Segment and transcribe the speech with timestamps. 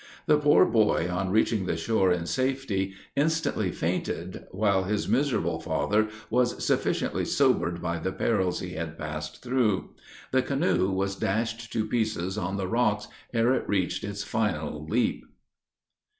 [0.25, 6.07] The poor boy on reaching the shore in safety, instantly fainted, while his miserable father
[6.31, 9.91] was sufficiently sobered by the perils he had passed through.
[10.31, 15.23] The canoe was dashed to pieces on the rocks ere it reached its final leap.